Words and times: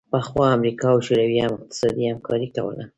پخوا 0.13 0.45
امریکا 0.57 0.87
او 0.93 0.99
شوروي 1.07 1.39
هم 1.45 1.53
اقتصادي 1.59 2.03
همکاري 2.11 2.47
کوله 2.55 2.83